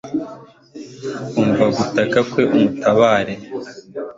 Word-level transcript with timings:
umva 1.41 1.65
gutaka 1.77 2.19
kwe 2.29 2.41
umutabare 2.53 3.33